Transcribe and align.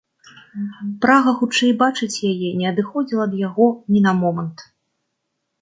Прага 1.05 1.33
хутчэй 1.41 1.75
бачыць 1.83 2.23
яе 2.31 2.49
не 2.63 2.69
адыходзіла 2.71 3.23
ад 3.29 3.33
яго 3.47 3.67
ні 3.95 3.99
на 4.07 4.11
момант. 4.23 4.57